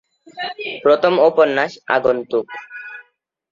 প্রথম 0.83 1.13
উপন্যাস 1.29 1.71
আগন্তুক। 1.95 2.45